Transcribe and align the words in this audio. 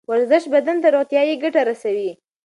ورزش 0.09 0.43
بدن 0.53 0.77
ته 0.83 0.87
روغتیایی 0.95 1.41
ګټه 1.43 1.61
رسوي 1.69 2.09